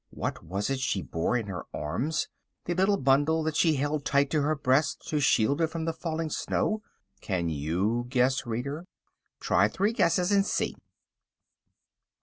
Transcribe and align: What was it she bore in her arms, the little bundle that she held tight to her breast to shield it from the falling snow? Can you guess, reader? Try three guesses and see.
What 0.09 0.43
was 0.43 0.71
it 0.71 0.79
she 0.79 1.03
bore 1.03 1.37
in 1.37 1.45
her 1.45 1.67
arms, 1.75 2.27
the 2.65 2.73
little 2.73 2.97
bundle 2.97 3.43
that 3.43 3.55
she 3.55 3.75
held 3.75 4.03
tight 4.03 4.31
to 4.31 4.41
her 4.41 4.55
breast 4.55 5.07
to 5.09 5.19
shield 5.19 5.61
it 5.61 5.67
from 5.67 5.85
the 5.85 5.93
falling 5.93 6.31
snow? 6.31 6.81
Can 7.21 7.49
you 7.49 8.07
guess, 8.09 8.47
reader? 8.47 8.87
Try 9.39 9.67
three 9.67 9.93
guesses 9.93 10.31
and 10.31 10.43
see. 10.43 10.75